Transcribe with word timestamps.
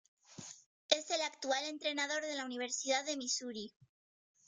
Es 0.89 1.11
el 1.11 1.21
actual 1.21 1.63
entrenador 1.65 2.23
de 2.23 2.33
la 2.33 2.45
Universidad 2.45 3.05
de 3.05 3.17
Missouri. 3.17 3.71